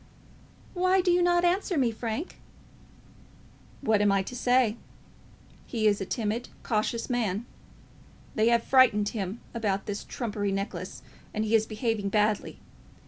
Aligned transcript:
"Why 0.73 0.99
do 0.99 1.11
you 1.11 1.21
not 1.21 1.45
answer 1.45 1.77
me, 1.77 1.91
Frank?" 1.91 2.39
"What 3.81 4.01
am 4.01 4.11
I 4.11 4.23
to 4.23 4.35
say? 4.35 4.77
He 5.67 5.85
is 5.85 6.01
a 6.01 6.07
timid, 6.07 6.49
cautious 6.63 7.07
man. 7.07 7.45
They 8.33 8.47
have 8.47 8.63
frightened 8.63 9.09
him 9.09 9.41
about 9.53 9.85
this 9.85 10.03
trumpery 10.03 10.51
necklace, 10.51 11.03
and 11.35 11.45
he 11.45 11.53
is 11.53 11.67
behaving 11.67 12.09
badly. 12.09 12.57